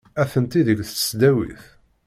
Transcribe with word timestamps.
Atenti 0.21 0.61
deg 0.67 0.77
tesdawit. 0.89 1.61